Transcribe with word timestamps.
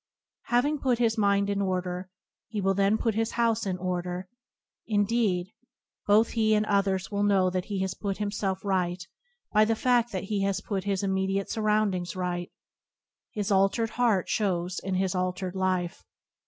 Having 0.45 0.79
put 0.79 0.97
his 0.97 1.15
mind 1.15 1.47
in 1.47 1.61
order, 1.61 2.09
he 2.47 2.59
will 2.59 2.73
then 2.73 2.97
put 2.97 3.13
his 3.13 3.33
house 3.33 3.67
in 3.67 3.77
order; 3.77 4.27
indeed, 4.87 5.51
both 6.07 6.29
he 6.31 6.55
and 6.55 6.65
others 6.65 7.11
will 7.11 7.21
know 7.21 7.51
that 7.51 7.65
he 7.65 7.81
has 7.81 7.93
put 7.93 8.17
himself 8.17 8.65
right 8.65 9.03
by 9.53 9.63
the 9.63 9.75
fadt 9.75 10.09
that 10.11 10.23
he 10.23 10.41
has 10.41 10.59
put 10.59 10.85
his 10.85 11.03
imme 11.03 11.27
diate 11.29 11.49
surroundings 11.49 12.15
right. 12.15 12.51
His 13.29 13.51
altered 13.51 13.91
heart 13.91 14.27
shows 14.27 14.79
in 14.79 14.95
his 14.95 15.13
altered 15.13 15.53
life. 15.55 16.03